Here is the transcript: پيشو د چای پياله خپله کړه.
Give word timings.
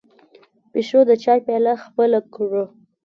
پيشو 0.71 0.99
د 1.09 1.11
چای 1.23 1.39
پياله 1.45 1.73
خپله 1.83 2.19
کړه. 2.33 2.63